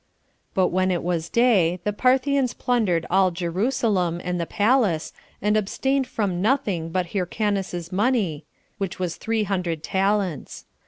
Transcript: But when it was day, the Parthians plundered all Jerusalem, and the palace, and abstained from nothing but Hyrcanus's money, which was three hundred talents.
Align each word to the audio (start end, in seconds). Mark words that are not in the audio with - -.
But 0.55 0.69
when 0.69 0.89
it 0.89 1.03
was 1.03 1.29
day, 1.29 1.79
the 1.83 1.93
Parthians 1.93 2.55
plundered 2.55 3.05
all 3.11 3.29
Jerusalem, 3.29 4.19
and 4.23 4.41
the 4.41 4.47
palace, 4.47 5.13
and 5.43 5.55
abstained 5.55 6.07
from 6.07 6.41
nothing 6.41 6.89
but 6.89 7.11
Hyrcanus's 7.13 7.91
money, 7.91 8.43
which 8.79 8.97
was 8.97 9.17
three 9.17 9.43
hundred 9.43 9.83
talents. 9.83 10.65